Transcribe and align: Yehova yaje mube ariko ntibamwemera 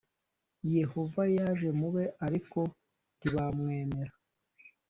Yehova 0.77 1.21
yaje 1.37 1.67
mube 1.79 2.03
ariko 2.25 2.59
ntibamwemera 3.17 4.13